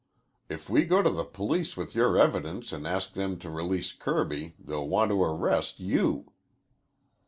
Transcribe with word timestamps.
If 0.49 0.67
we 0.67 0.83
go 0.85 1.03
to 1.03 1.11
the 1.11 1.23
police 1.23 1.77
with 1.77 1.93
your 1.93 2.17
evidence 2.17 2.71
and 2.73 2.87
ask 2.87 3.13
them 3.13 3.37
to 3.37 3.51
release 3.51 3.93
Kirby, 3.93 4.55
they'll 4.57 4.87
want 4.87 5.11
to 5.11 5.23
arrest 5.23 5.79
you." 5.79 6.33